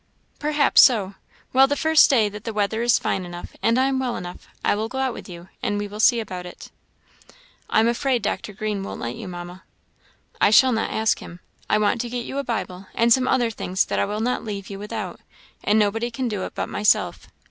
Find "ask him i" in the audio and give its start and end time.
10.89-11.77